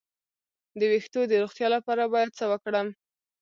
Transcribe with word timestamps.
د 0.79 0.81
ویښتو 0.91 1.19
د 1.27 1.33
روغتیا 1.43 1.67
لپاره 1.75 2.03
باید 2.13 2.35
څه 2.39 2.45
وکړم؟ 2.51 2.87